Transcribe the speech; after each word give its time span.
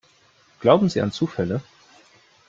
Glauben 0.61 0.89
Sie 0.89 0.99
an 0.99 1.11
Zufälle? 1.11 1.61